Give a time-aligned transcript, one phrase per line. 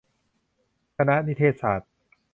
[0.97, 1.89] คณะนิเทศศาสตร์